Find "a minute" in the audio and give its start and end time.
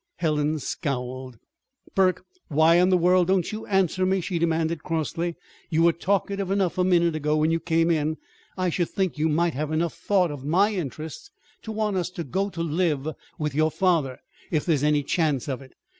6.79-7.15